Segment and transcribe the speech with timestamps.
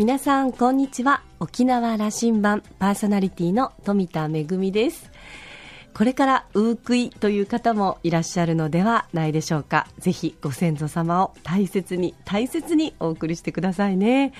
[0.00, 1.20] 皆さんこんにちは。
[1.40, 5.10] 沖縄羅針盤パーソナリティの富田恵です。
[5.92, 9.86] これからウークイという方もいらっしゃるのではないでしょうか。
[9.98, 14.32] ぜひご先祖様を大切に大切にお送りしてくださいね。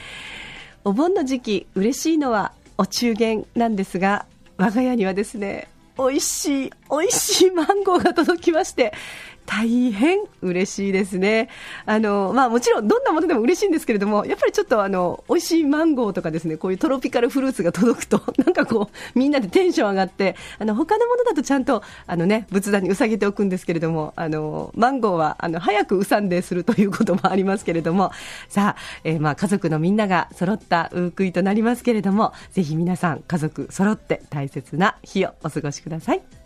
[0.84, 4.24] お盆の時期嬉しいのはお中元なんですが
[4.56, 5.68] 我が家にはですね
[5.98, 8.94] 美味しい美味しいマンゴーが届きまして
[9.50, 11.48] 大変嬉しいですね。
[11.84, 28.12] あの、まあもちろんどんなものでも嬉しいんですけれども、やっぱりちょっとあの、美味しいマンゴーとかですね、こういうトロピカルフルーツが届くと、 なんかこう、みんなでテンション上がって、あの、他のものだとちゃんと、あのね、仏壇にうさげておくんですけれども、あの、マンゴーは、あの、早くうさんでするということもありますけれども、
[28.48, 36.39] さあ、えー、まあ家族のみんなが揃ったウークイとなりますけれども、ぜひ皆さん家族揃って大切な日をお過ごしください。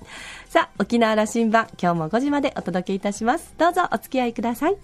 [0.48, 3.54] さあ、沖縄羅針盤、今日も5時までお届けいたします。
[3.58, 4.76] どうぞお付き合いください。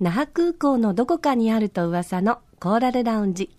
[0.00, 3.50] 那覇空港のどこかにあると噂のコーラルラウンジ。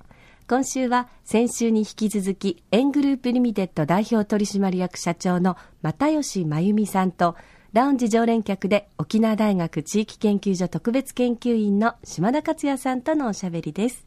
[0.50, 7.36] 今週は先週に引き続き、エングループリミテッド代表取締役社長の又吉真由美さんと、
[7.74, 14.06] ラウンジ常連客で沖縄大学地域研究所特別研究員の島田克也さんとのおしゃべりです。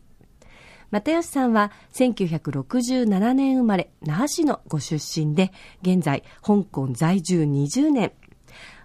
[0.90, 8.12] 又吉さんは1967年生まれ、那覇市のご出身で、現在、香港在住20年。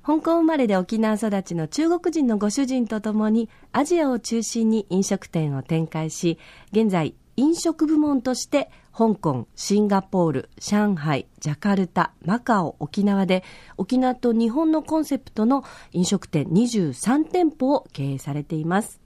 [0.01, 6.39] 香港生まれで沖縄育ちの中国人のご主人とともに、アジアを中心に飲食店を展開し、
[6.71, 13.43] 現在、飲食部門として香港、シンガポール、上海、ジャカルタ、マカオ、沖縄で
[13.77, 18.99] 沖縄と日本のコンセプトの飲食店23店舗を経営されています。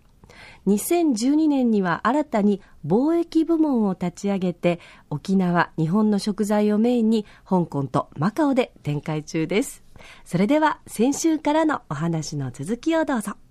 [0.67, 9.83] 2012年には新たに貿易部門を立ち上げて沖縄、日本の食材をメインに香港とマカオで展開中です。
[10.25, 13.42] それでは先週からのお話の続きをどうぞ。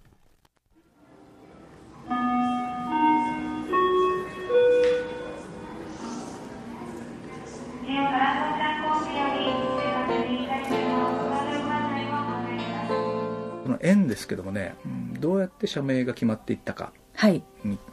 [13.83, 14.75] 縁ですけどもね、
[15.21, 17.43] どうやって社名が決まっていったか、はい、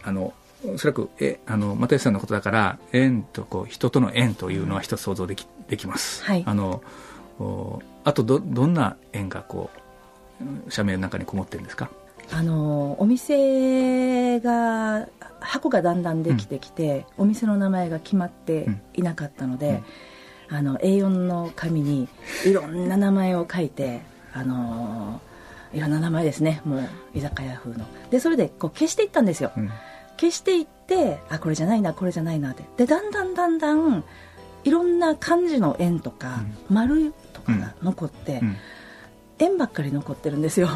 [0.04, 0.34] あの
[0.66, 6.24] おそらくえあの又吉さんのことだから縁とこう人との縁というのは一つ想像できできます。
[6.24, 6.82] はい、あの
[8.04, 9.70] あとどどんな縁がこ
[10.68, 11.90] う社名の中にこもってるんですか？
[12.32, 15.08] あのお店が
[15.40, 19.82] 箱がだんだんできてきて、うん、お店の名前が決まっていなかったので、
[20.50, 22.08] うん、あの A4 の紙に
[22.46, 24.02] いろんな名前を書いて
[24.34, 25.22] あの
[25.74, 26.62] いろんな名前ですね。
[26.66, 27.86] もう居酒屋風の。
[28.10, 29.70] でそれでこう消していったんですよ、うん、
[30.18, 32.64] 消していってあこれじゃないなこれじゃないなって。
[32.78, 34.04] でだんだんだんだん
[34.64, 38.56] いろんな漢字の円とか、うん、丸とかが残って、うん、
[39.40, 40.70] 円ばっかり残ってるんですよ。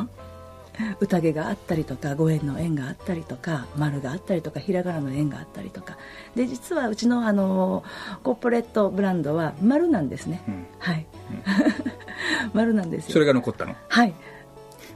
[0.99, 5.97] 宴があったりとか五円の円があったりとか丸があったりとかひらがなの円があったりとか。
[6.35, 7.83] で実はうちのあの
[8.23, 10.41] コーポレートブランドは丸なんですね、
[10.79, 11.05] はい、
[12.53, 13.13] 丸なんですよ。
[13.13, 13.75] それが残ったの？
[13.87, 14.13] はい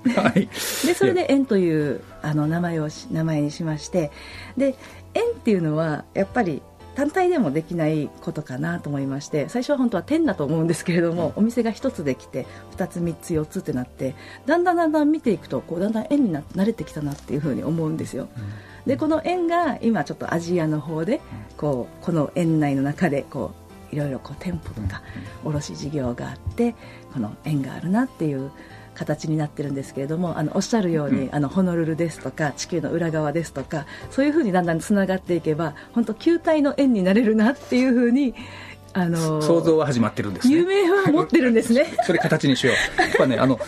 [0.15, 0.47] はい、
[0.85, 4.11] でそれで円というあの名前を名前にしまして。
[4.57, 4.75] で
[5.13, 6.61] 円っていうのはやっぱり
[6.95, 14.15] 単体でもできないことかなと思いまして最初は本当は点だと思うんですけれども、お店が1つできて2つ3つ4つってなって
[14.47, 18.27] だんだんだんだん見ていくとこうだんだん円にな慣れてきたなっていうふうに思うんですよ。
[18.87, 21.21] でこの円が今ちょっとアジアの方で
[21.55, 23.51] こうこの園内の中でこ
[23.91, 25.03] ういろいろこう店舗とか
[25.45, 26.73] 卸事業があって
[27.13, 28.51] この縁があるなっていう
[28.97, 38.33] 形になってるんですけれどもあのおっしゃるように、うん、あのホノルルですとか地球の裏側ですとかそういうふうにだんだんつながっていけば本当球体の円になれるなっていうふうに
[38.93, 40.55] あの想像は始まってるんですね。
[40.55, 41.85] 夢は持ってるんですね。
[42.03, 43.01] それ形にしよう。
[43.01, 43.59] やっぱねあの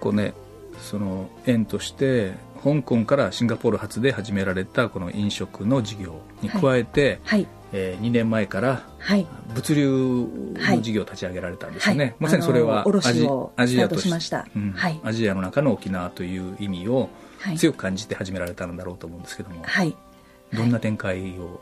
[0.00, 0.34] こうね
[0.82, 2.32] その円として
[2.62, 8.86] 香港からシンガポール発で始められたこの飲食の事業に加えて、はいはいえー、2年前から
[9.52, 14.70] 物流の事業を立ち上げられたんですよね、はい、まさにそれはアジアジアとしました、うん。
[14.70, 17.08] はい、アジアの中の沖縄という意味を
[17.56, 19.96] 強く感じて始められたんだろうと思うんですけども、はい、
[20.52, 21.60] どんな展開を、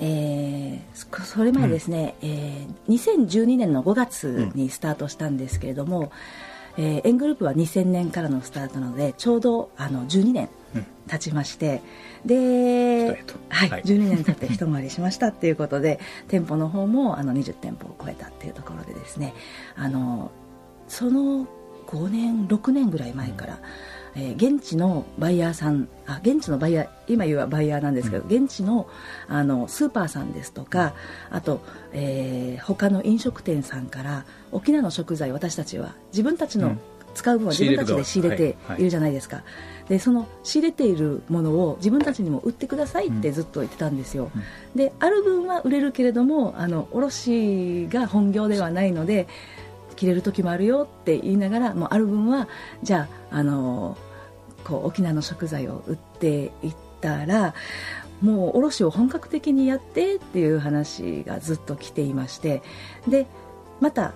[0.00, 6.08] えー、それまでですね、うん、えー、2012年の5月にスタートしたんですけれども、うん、
[6.76, 10.48] えー、エングループは2000年からのスタートなのでちょうどあの12年
[11.08, 11.82] 経ちまして、
[12.22, 19.34] うん、で、はい、はい、12年経って一回りしましたっていうことで店舗の方もあの20店舗を超えたっていうところでですね
[19.76, 20.30] あの
[20.88, 21.46] その
[21.86, 23.60] 5年6年ぐらい前から、
[24.16, 28.88] えー、現地のバイヤーさんあ現地のバイヤー今言うはバイヤーなんですけど、うん、現地の
[29.28, 30.94] あのスーパーさんですとか
[31.30, 31.60] あと、
[31.92, 36.76] えー、他の飲食店さんから沖縄の食材私たちは自分たちの
[37.14, 38.82] 使う分は自分たちで仕入れてい。
[38.84, 39.42] るじゃないですか、
[39.88, 44.42] でその仕入れているものを自分たちにも売ってくださいってずっと言ってたんですよ、うん、
[44.76, 49.28] である分は売れるけれどもあの卸が本業ではないので
[49.96, 52.48] 切れる時もあるよって言いながらもうある分は
[52.82, 53.96] じゃああの
[54.66, 57.54] こう沖縄の食材を売っていったら
[58.20, 62.62] もう卸を本格的にやってっていう話がずっと来ていまして
[63.06, 63.26] で
[63.80, 64.12] また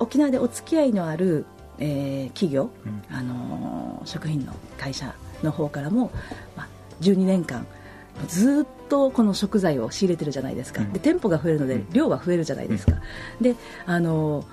[0.00, 1.46] 沖縄でお付き合いのある、
[1.78, 5.14] えー、企業、うん、あの食品の会社
[5.44, 6.10] の方からも、
[6.56, 6.68] まあ、
[7.00, 7.64] 12年間
[8.26, 12.94] ずっとこの食材を仕入れてるじゃないですか、で店舗が増えるので量は増えるじゃないですか、
[13.40, 13.54] で
[13.86, 14.44] あの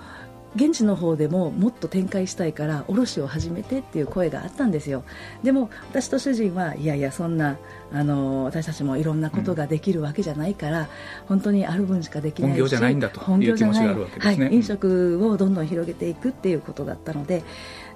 [0.56, 5.04] 現地の方でももっと展開したいから卸を始めてっていう声があったんですよ。
[5.44, 7.58] でも私と主人はいやいやそんな
[7.92, 10.88] あの私たちもいろんなことができるわけじゃないから、うん、
[11.28, 17.44] 本当にある分しかできないし本業じゃないんだという気持ちがあるわけですね、はい、飲食をどんどん広げていくっていうことだったので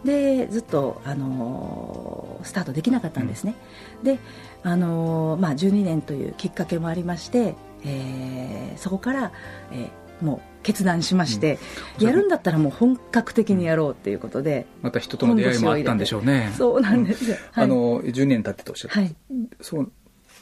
[0.03, 3.55] でずっとあのスタートできなかったんですね、
[3.99, 4.19] うん、で
[4.63, 9.31] あの、まあ、12年というきっかけもありまして、えー、そこから、
[9.71, 9.89] えー、
[10.21, 11.57] もう決断しまして、
[11.99, 16.53] うん、やるんだったらもう本格的にやろうっていうことで、また人との出会いもあったんでしょうね。
[16.57, 17.29] そうなんです。
[17.29, 19.15] よ、はい、あの10年経ってとおっしゃって、はい、
[19.61, 19.91] そう。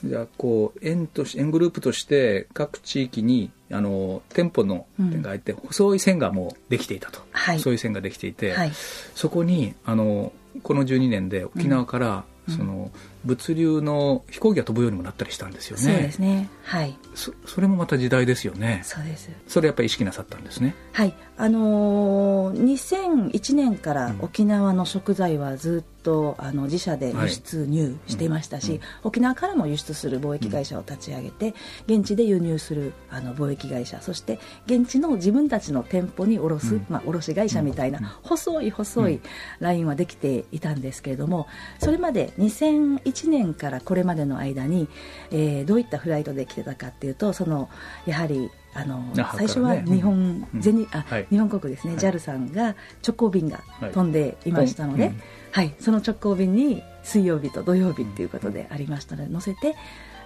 [0.03, 8.71] じゃあこう園とし園グループとして各地域にあの店舗の点が入って、うん、細い線がもうできていたと、はい、細い線ができていて、はい、
[9.15, 10.31] そこにあの
[10.61, 12.91] この12年で沖縄から、うん、その
[13.27, 15.83] 物流の飛行機が飛ぶようにもなったりしたんですよね。
[15.83, 16.49] そうですね。
[16.63, 16.97] はい。
[17.13, 18.81] そそれもまた時代ですよね。
[18.83, 19.29] そうです。
[19.47, 20.75] それやっぱり意識なさったんですね。
[20.93, 21.13] はい。
[21.35, 31.53] あのー、2001年から沖縄の食材はずっとあの自社で輸出入していましたし、はいうん、沖縄からも輸出する貿易会社を立ち上げて、
[31.85, 39.19] 現地で輸入するあの貿易会社そして現地の自分たちの店舗に卸す、うん、まあ、卸会社みたいな細い細い
[39.59, 41.47] ラインはできていたんですけれども
[41.79, 44.87] それまで2001年からこれまでの間に、
[45.31, 47.69] えー、どういったフライトで来てたかっていうとその
[48.05, 52.75] やはりあの最初は日本、うん、あ、はい、日本国ですね、はい、JAL さんが
[53.05, 55.15] 直行便が飛んでいましたので、はい、
[55.51, 59.75] はい、その直行便に水曜日と土曜日っていうことでありましたので乗せて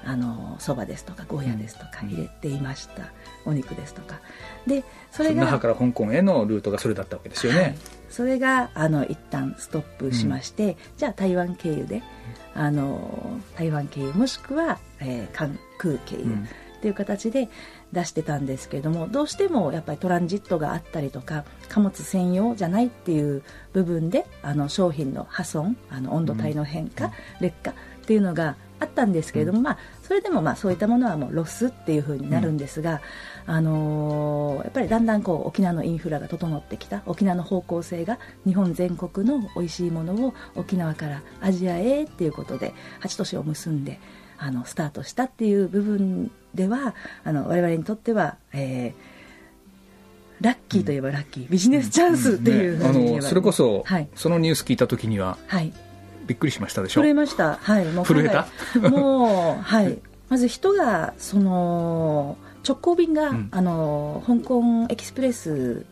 [0.04, 3.12] あのそばですとかゴーヤですとか入れていました、
[3.46, 4.20] お肉ですとか。
[4.68, 7.78] でそれが那覇から香港へのルートがそれだったわけですよね、
[8.10, 12.04] それがあの一旦ストップしまして、うん、じゃあ台湾経由で
[12.54, 17.48] あの台湾経由もしくは、えー、関空経由っていう形で
[17.94, 23.44] 出してたんですけれども、どうしてもやっぱりトランジットがあったりとか貨物専用じゃないっていう
[23.74, 27.12] 部分であの商品の破損あの温度帯の変化、うん、
[27.42, 27.74] 劣化っ
[28.06, 33.02] ていうのがあったんですけれども、うん、まあ、それでもまあそういったものはもうロスっていうふうになるんですが、
[33.48, 44.00] うん、あのー、やっぱりだんだんこう沖縄のインフラが整ってきた沖縄の方向性が日本全国の美味しいものを沖縄からアジアへっていうことで8都市を結んで
[44.44, 55.72] あのスタートしたっていう部分ではあの我々にとっては、えー、ラッキーといえばラッキー、うん、ビジネスチャンスっていうね、あのそれこそ、はい、そのニュース聞いた時には、はい、
[56.26, 57.02] びっくりしましたでしょ？
[57.02, 57.60] 震えました。
[57.62, 57.86] はい。
[57.86, 58.48] もう震えた？
[58.90, 60.00] もうはい。
[60.30, 65.86] まず人がその直行便が、うん、あの香港エキスプレス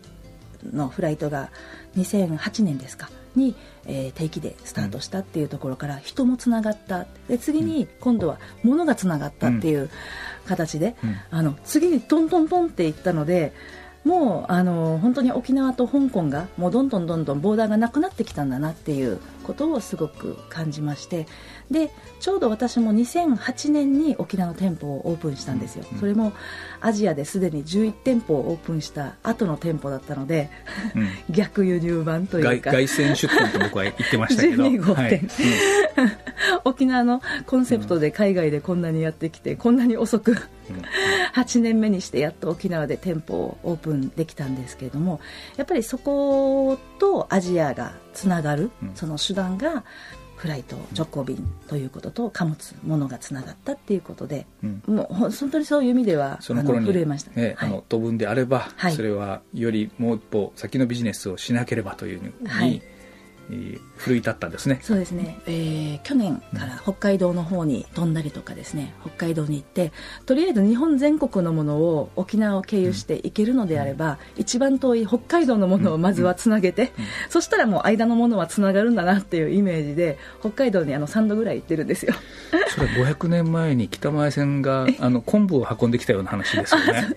[0.73, 1.49] のフライトが
[1.97, 3.55] 2008年ですかに、
[3.85, 7.07] えー、定期でスタートしたっていうところから人もつながった。
[7.27, 9.89] で次に今度は物がつながったっていう
[10.45, 13.53] 形で、うん、あの次にトントントンっていったので
[14.05, 21.27] もうあの本当に沖縄と香港がもうどんどんどんどんボーダーがなくなってきたんだなっていうことをすごく感じまして。
[21.71, 26.33] でちょうど私も2008年に沖縄の店舗をオープンしたんですよ、うん、それも
[26.81, 30.49] アジアですでに11店舗をオープンした後の店舗だったので、
[30.95, 32.71] うん、 逆輸入版というか。
[32.71, 34.63] 凱旋出店と僕は言ってましたけど。
[34.65, 35.19] 12号店、はい、
[36.65, 40.37] 沖縄のコンセプトで海外でこんなにやってきてこんなに遅く
[41.35, 45.19] 8年目にしてやっと沖縄で店舗をオープンできたんですけれども
[45.57, 49.83] やっぱりそことアジアがつながる、その手段が
[50.39, 62.81] フライト直行便ということと貨物物がつながったっていうことで、うん、もう本当にそういう意味ではその頃に震えました、ね、はい、あの飛ぶんであれば、はい、それはよりもう一歩先のビジネスをしなければというふうに、はい、
[63.97, 64.79] 奮い立ったんですね。
[64.81, 68.93] そうですね、えー、去年から北海道の方に飛んだりとかですね。
[69.01, 69.91] 北海道に行って
[70.25, 77.03] とりあえず日本全国のものを沖縄を経由して行けるのであれば、うん、一番遠い北海道のものをまずはつなげて、うん。
[77.03, 82.13] うん、そしたらもう間のものはつながるんだなっていうイメージで北海道にあの3度ぐらい行ってるんですよ。
[82.69, 87.07] それ500年前に北前線が あの昆布を運んできたような話ですよね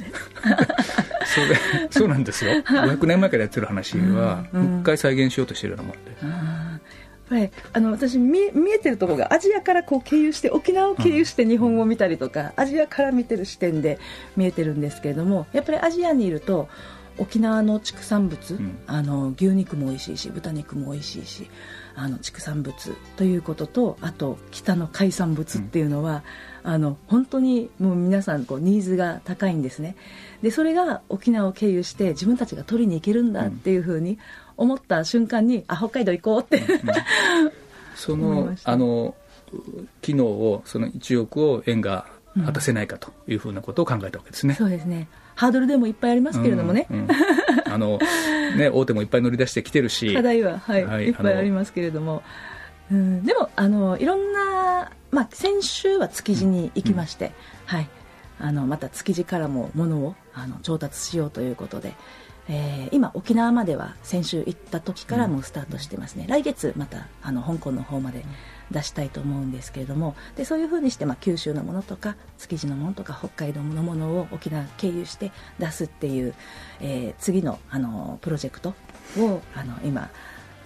[1.34, 1.56] それ
[1.90, 2.52] そうなんですよ。
[2.52, 6.12] 500年前からやってる話は、もう一回再現しようとしてるようなもんで。
[7.28, 13.98] はい、あの私見見えてるところがアジアからこう経由して沖縄を経由して日本を見たりとか、うん、アジアから見てる視点で
[14.36, 16.68] 見えてるんですけれどもやっぱりアジアにいると
[17.18, 21.48] 沖縄の畜産物、うん、あの牛肉も美味しいし豚肉も美味しいし
[21.94, 26.24] あの畜産物ということとあと北の海産物っていうのは、
[26.64, 29.96] うん、あの本当にもう皆さんこうニーズが高いんですね
[30.42, 34.18] でそれが沖縄を経由して自分たちが取りに行けるんだっていうふうに
[34.56, 36.80] 思った瞬間に、あ北海道行こうって、うん、
[37.94, 39.14] そのあの
[40.00, 42.06] 機能をその1億を円が
[42.44, 45.08] 果たせないかというふうなことを考えたわけですね、そうですね。
[45.34, 47.08] ハードルでもいっぱいありますけれどもね、うんうん、
[47.66, 47.98] あの
[48.56, 50.14] ね 大手もいっぱい乗り出してきてるし。
[50.14, 52.22] 課題は、はい、はい、いっぱいありますけれども、
[52.90, 57.32] うん、でもあのいろんな、まあ、先週は築地に行きまして、
[57.64, 57.88] はい、
[58.42, 61.94] あのまた築地からも物をあの調達しようということで、
[62.48, 68.24] えー、今、沖縄までは先週行った時からもうスタートしてますね、来月またあの香港の方まで
[68.72, 76.34] 出したいと思うんですけれどもでそういうふうにして、まあ、九州のものとか築地のものとか北海道のものを沖縄経由して出すっていう、
[76.80, 78.74] えー、次のあのプロジェクト
[79.18, 80.10] をあの今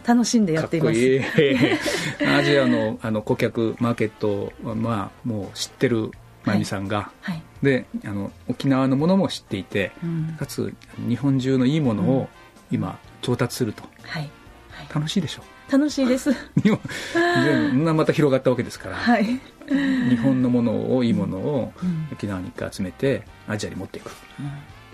[0.06, 0.96] 楽しんでやっています。
[2.24, 6.12] アジアのあの顧客マーケットは、まあ、もう知ってる
[6.44, 7.34] 真由美さんが、はい。
[7.34, 10.74] はい、であの沖縄のものも知っていて、うん、かつ
[11.08, 12.28] 日本中のいいものを
[12.70, 14.30] 今調達すると、はい、
[14.94, 15.42] 楽しいでしょ？
[15.70, 16.32] 楽しいです。
[16.62, 21.72] 日本でまた広がったわけですから、はい、日本のものをいいものを
[22.12, 24.10] 沖縄に一回集めてアジアに持っていく、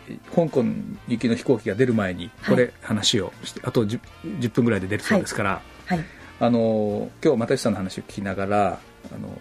[0.09, 0.65] うん、香港
[1.09, 4.01] 行きの飛行機が出る前にこれ話をして、あと 10,
[4.41, 6.05] 10, 分ぐらいで出るそうですから、はい、
[6.41, 8.79] あの今日又吉さんの話を聞きながら
[9.15, 9.39] あの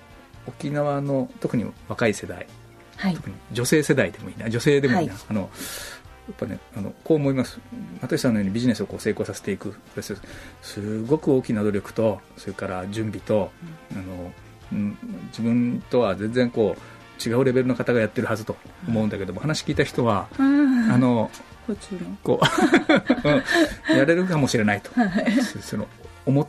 [0.47, 2.47] 沖縄の特に若い世代、
[3.01, 5.50] はい、特に女性世代でもいいな女性でもいいな、はい、あのやっ
[6.38, 7.60] ぱねあのこう思います。
[8.01, 9.75] 又吉さんのようにビジネスをこう成功させていく。
[10.62, 13.51] すごく大きな努力とそれから準備と、
[13.91, 14.31] うん、あの
[14.72, 18.55] うん、自分とは全然こう違うレベルの方がやってるはずと
[18.88, 21.29] 思うんだけども、話聞いた人は、 うん、あの
[22.24, 22.39] こ
[23.93, 25.31] うやれるかもしれないと、はい、
[25.62, 25.88] その
[26.25, 26.48] 思っ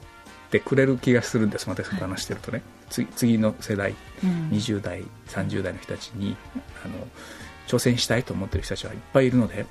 [0.51, 6.37] てくれる気がするんです私と話してるとね、はい、次の世代、うん、20代30代の人たちに
[6.85, 6.95] あの
[7.67, 9.67] 挑戦したいと思ってる人たちはいっぱいいるので、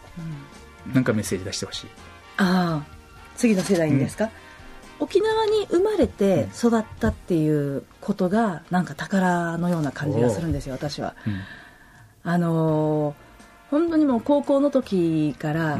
[0.87, 1.87] うん、なんかメッセージ出してほしい。
[2.37, 3.01] ああ。
[3.35, 4.31] 次の世代にですか、うん、
[4.99, 11.15] 沖縄に生まれて育ったっていうことがなんか宝のような感じがするんですよ私は、
[12.23, 15.79] あのー、本当にもう高校の時から、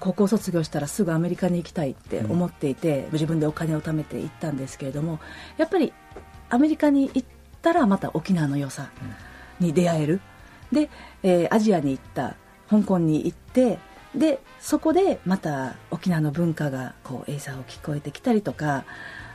[0.00, 5.18] 高校卒業したらすぐアメリカに行きたいって思っていて、うん、自分でお金を貯めて行ったんですけれども
[5.56, 5.94] やっぱり
[6.50, 7.24] アメリカに行っ
[7.62, 8.90] たらまた沖縄の良さ
[9.60, 10.20] に出会える、
[10.72, 10.90] で、
[11.22, 12.36] えー、アジアに行った。
[12.68, 13.78] 香港に行って。
[14.14, 18.84] でそこでまた沖縄の文化がこうエイサーを聞こえてきたりとか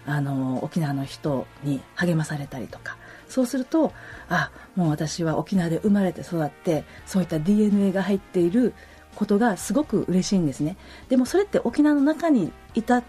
[0.06, 2.98] あの沖縄の人に励まされたりとか。
[3.30, 3.94] そうすると
[4.30, 8.76] あもう私は沖縄で生まれて育ってそういった DNA が入っている
[9.16, 10.78] ことがすごく嬉しいんですね。
[11.10, 13.02] でもそれって沖縄の中にいた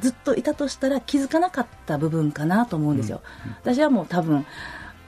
[0.00, 3.22] ずっといたとしたら気づかなかった部分かなと思うんですよ、
[3.62, 4.46] 私はもう多分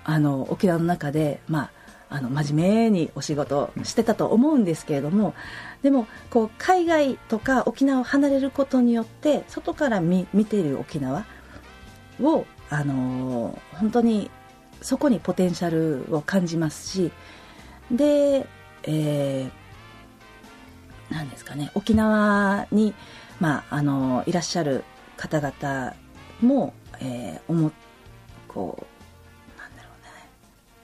[0.04, 1.70] あの沖縄の中で、ま
[2.08, 5.34] あ、あの真面目にお仕事してたと思うんですけれども
[5.82, 11.24] でもこう海外とか沖縄を離れることによって外から見見ている沖縄
[12.22, 14.30] を、あのー、本当に
[14.80, 17.10] そこにポテンシャルを感じますし
[17.90, 18.46] で、
[18.84, 19.66] えー
[21.10, 22.94] 何ですかね沖縄に、
[23.40, 24.84] まあ、あのいらっしゃる
[25.16, 25.94] 方々
[26.40, 27.70] も、えー、思
[28.48, 29.90] こうなんだろ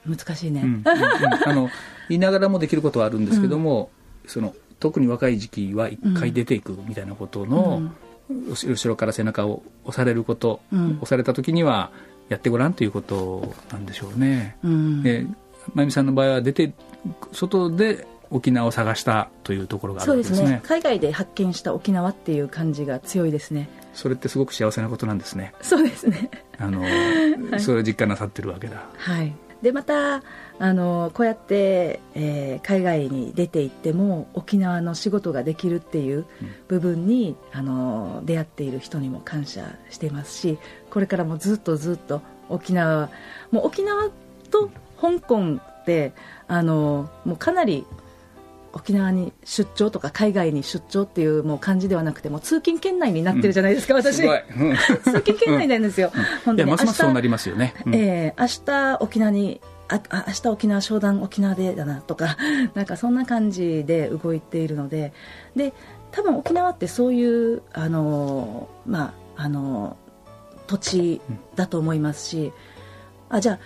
[0.05, 0.15] うね。
[0.17, 0.83] 難しいね、うんうんうん、
[1.49, 1.69] あの
[2.09, 3.89] 言いながらもできることはあるんですけども、
[4.23, 7.81] うん、その特に若い時期は一回出ていくみたいなことの、
[8.29, 11.91] うん、後ろから背中を押されること、うん、押された時には
[12.29, 14.57] やってごらんということなんでしょうね。
[14.63, 15.25] うん、で
[15.73, 16.73] 真由美さんの場合は出て
[17.31, 20.37] 外で沖縄を探したというところがあるんですね。
[20.37, 20.61] そうですね。
[20.65, 23.69] 海外で発見した沖縄っていう感じが強いですね。
[23.93, 25.53] それってすごく幸せなことなんですね。
[25.61, 26.29] そうですね。
[26.57, 28.83] あの、はい、それを実感なさってるわけだ。
[28.97, 29.33] はい。
[29.61, 30.23] でまた
[30.59, 36.25] あのこうやって、えー、海外に出て行っても沖縄の仕事ができるっていう
[36.67, 40.59] 部分に、うん、あの出会っている人にも感謝していますし
[40.89, 43.09] これからもずっとずっと沖縄
[43.51, 44.09] もう沖縄
[44.51, 46.11] と香港って
[46.47, 47.85] あのもうかなり
[48.73, 56.11] 沖縄に出張とか海外に出張っていうもう感じではなくても通勤圏内になってるじゃないですか、うん、私、うん、通勤圏内なんですよ、
[56.47, 62.37] うん、いやますますそうなりますよね、うん、えー、明日沖縄にあ明日沖縄商談沖縄でだなとか
[62.73, 65.13] なんかそんな感じで動いているので。
[65.55, 65.73] で
[66.13, 69.97] 多分沖縄ってそういうあの、まあ、あの
[70.67, 71.21] 土地
[71.55, 72.53] だと思いますし、
[73.29, 73.59] あじゃあ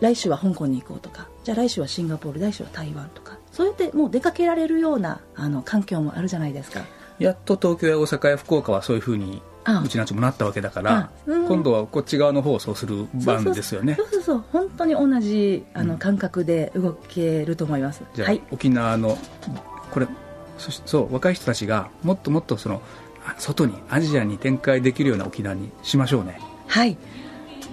[0.00, 3.23] 来週は香港に行こうとかじゃあ来週はシンガポール来週は台湾とか
[3.54, 6.80] そうやってもう出かけられるようなあの環境もあるじゃないですか。
[7.20, 9.40] やっと東京や大阪や福岡はそういうふうに
[9.84, 13.94] うちなちもなったわけだから、うん、今度はこっち側の方をそうする番ですよね。
[13.94, 14.44] そうそうそう。
[14.52, 19.16] 本当に同じあの感覚で動けると思います、じゃあ、はい、沖縄の
[19.92, 20.08] これ
[20.58, 22.82] そそう若い人たちがもっともっとその
[23.38, 26.40] 外にアジアに展開できるような沖縄にしましょうね。
[26.66, 26.96] はい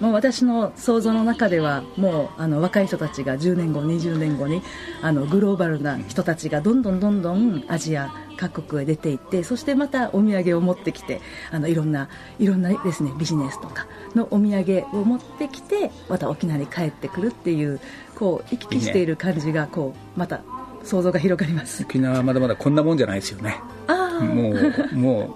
[0.02, 4.64] もう私の想像の中ではもうあの若い人たちが10年後20年後に
[5.02, 17.80] あのグローバルな人たちがどんどんどんどんアジア各国へ出ていってそしてまたお土産を持ってきてあのいろんないろんなですねビジネスとかのお土産を持ってきてまた沖縄に帰ってくるっていう
[18.16, 20.42] こう行き来している感じがこうまた
[20.84, 21.84] 想像が広がります。
[21.84, 23.60] 沖縄はまだまだこんなもんじゃないですよね。
[23.86, 25.36] あもうも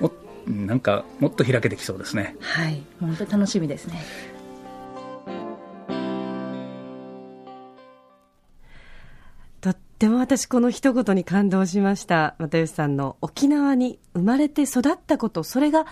[0.00, 0.12] も
[0.48, 2.34] なんかもっと開けてきそうですね。
[2.40, 4.02] はい本当に楽しみですね。
[9.60, 12.34] とっても私この一言に感動しました。
[12.38, 15.86] 又吉さんの沖縄に生まれて育ったことそれが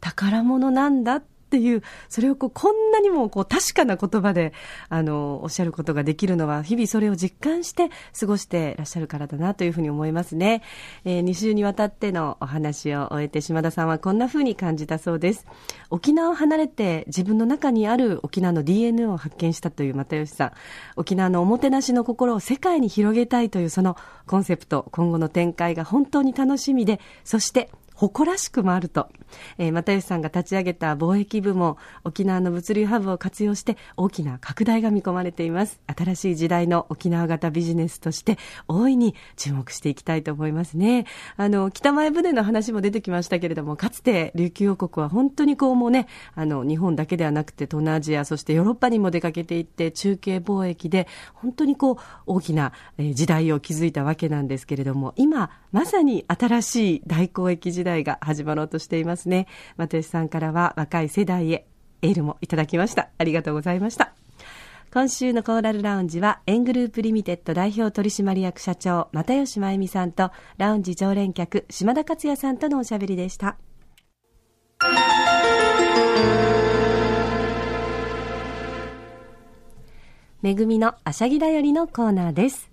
[0.00, 4.54] 宝物なんだっていう、それをこう、こんなにもこう、確かな言葉で、
[4.88, 10.62] あの、おっしゃることができるのは、日々それを実感して過ごしてらっしゃるからだなというふうに思いますね。
[11.04, 15.46] えー、2週にわたってのお話を終えて、島田さんはこんなふうに感じたそうです。
[15.90, 20.52] 沖縄を離れて自分の中にある沖縄の DNA を発見したという又吉さん。
[20.96, 27.68] 沖縄のおもてなしの心を世界に広げたいというそのコンセプト、今後の展開が本当に楽しみで、そして
[28.02, 29.08] 誇らしくもあると、
[29.58, 35.80] えー、又吉さんが立ち上げた貿易部も沖縄の物流ハブを活用して大きな拡大が見込まれています。
[35.86, 41.06] 新しい時代の沖縄型ビジネスとして大いに注目していきたいと思いますね。
[41.36, 59.46] あの北前船の話も出てきましたけれどもかつて琉球王国は本当にこうもうねあの日本だけではなくて東南アジアそしてヨーロッパにも出かけていって中継貿易で本当にこう大きな時代を築いたわけなんですけれども今まさに新しい大交易時代代が始まろうとしていますね。
[59.76, 61.66] 又吉さんからは若い世代へ
[62.02, 63.10] エールもいただきました。
[63.18, 64.12] ありがとうございました。
[64.92, 73.56] 今週のコーラルラウンジは、エングループリミテッド代表取締役社長、又吉真由美さんと、ラウンジ常連客、島田克也さんとのおしゃべりでした。
[80.42, 82.70] めぐみのあしゃぎだよりのコーナーです。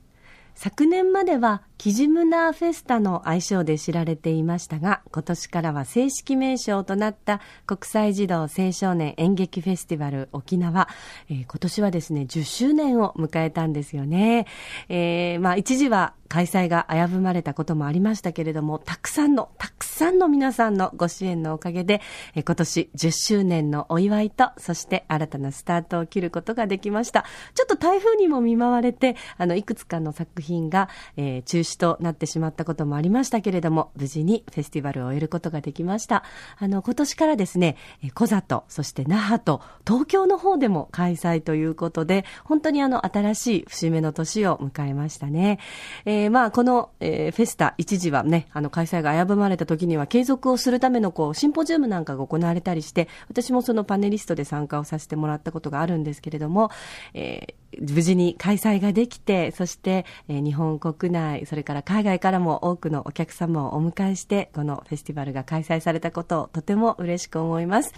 [0.56, 10.90] 昨年まではキジムナーフェスタの愛称で知られていましたが、今年からは正式名称となった国際児童青少年演劇フェスティバル沖縄、
[11.30, 14.46] えー、今年はですね、10周年を迎えたんですよね。
[14.90, 22.02] えー、まあ一時は開催が危ぶまれたこともありましたけれども、たくさんの、たくさんの皆さんのご支援のおかげで、
[22.36, 27.26] えー、今年10周年のお祝いと、そして新たなスタートを切ることができました。
[27.56, 30.88] ちょっと台風にも見舞われて、あの、いくつかの作品が、
[31.18, 36.24] えー、中止となってしまったこともありましたけれども、無事にフェスティバルを終えることができました。
[36.58, 37.76] あの、今年からですね、
[38.14, 45.60] 小里、そして那覇と東京の方でも開催ということで、本当にあの、新しい節目の年を迎えましたね。
[46.06, 56.72] えー、まあ、この、えー、フェスタ、一時はね、あの、開催が危ぶまれた時には継続をするためのこう、シンポジウムなんかが行われたりして、私もそのパネリストで参加をさせてもらったことがあるんですけれども、
[57.14, 67.94] えー無事に開催ができて、そして、え、日本国内、それから海外からも多くのお客様をお迎えして、このフェスティバルが開催されたことをとても嬉しく思います。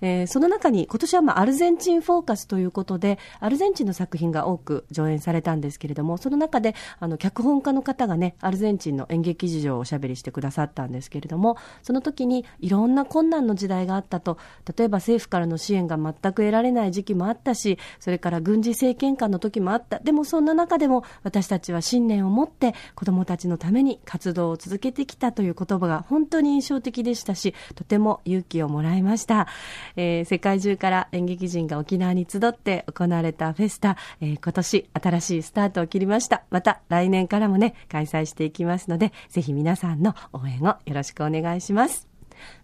[0.00, 14.38] えー、その中に今年はまあアルゼンチンフォーカスということで、アルゼンチンの作品が多く上演されたんですけれども、その中で、あの、脚本家の方がね、アルゼンチンの演劇事情をおしゃべりしてくださったんですけれども、その時にいろんな困難の時代があったと、
[14.76, 19.98] 例えば政府からの支援が全く得られない時期もあったし、それから軍事政権喧嘩の時もあった。
[19.98, 29.48] でもそんな中でも私たちは信念を持って子どもたちのために活動を続けてきたという言葉が本当に印象的でしたしとても勇気をもらいました、
[29.96, 36.44] えー、世界中から演劇人が沖縄に集って行われたフェスタ、えー、今年新しいスタートを切りました。
[36.50, 42.08] また来年からもね開催していきますのでぜひ皆さんの応援をよろしくお願いします。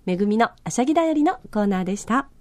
[0.05, 2.36] めぐみのあしゃぎだよりのコーナーでした。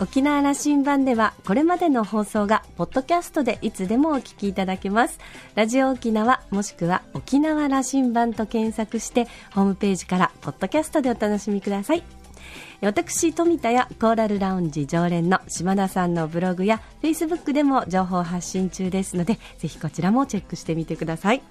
[0.00, 5.18] 沖縄羅針盤ではこれまでの放送がポッドキャストでいつでもお聞きいただけます。
[5.56, 12.04] ラジオ沖縄もしくは沖縄羅針盤と検索してホームページからポッドキャストでお楽しみください。
[12.80, 21.42] 私富田やコーラルラウンジ常連の島田さんのブログやフェイスブックでも情報発信中ですのでぜひこちらもチェックしてみてください。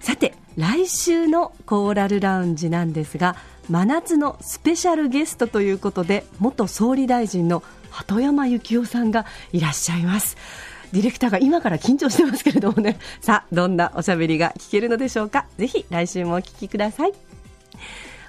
[0.00, 3.36] さて来週のコーラルラウンジなんですが
[3.68, 10.36] 真夏のスペシャルゲストということで元総理大臣の鳩山幸夫さんがいらっしゃいます。
[10.92, 12.98] ディレクターが今から緊張してますけれどもね。
[13.20, 15.46] さあどんなおしゃべりが聞けるのでしょうか。
[15.58, 17.12] ぜひ来週もお聞きください。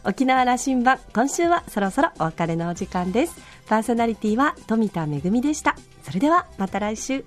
[0.04, 3.36] 沖縄羅針盤今週はそろそろお別れのお時間です。
[3.68, 5.76] パーソナリティは富田恵でした。
[6.04, 7.24] それではまた来週。